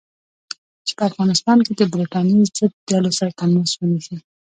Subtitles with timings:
[0.85, 4.17] چې په افغانستان کې د برټانیې ضد ډلو سره تماس ونیسي.